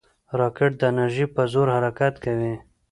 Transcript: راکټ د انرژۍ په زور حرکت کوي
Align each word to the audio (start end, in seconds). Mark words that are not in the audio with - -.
راکټ 0.39 0.71
د 0.77 0.81
انرژۍ 0.91 1.25
په 1.35 1.41
زور 1.51 1.67
حرکت 1.75 2.13
کوي 2.23 2.53